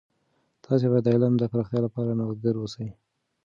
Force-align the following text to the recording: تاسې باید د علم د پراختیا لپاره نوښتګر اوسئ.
تاسې 0.63 0.85
باید 0.91 1.03
د 1.05 1.09
علم 1.15 1.33
د 1.37 1.43
پراختیا 1.51 1.79
لپاره 1.85 2.17
نوښتګر 2.19 2.55
اوسئ. 2.59 2.87